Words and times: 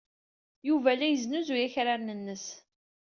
Yuba 0.67 0.91
la 0.95 1.07
yesnuzuy 1.09 1.63
akraren-nnes. 1.67 2.45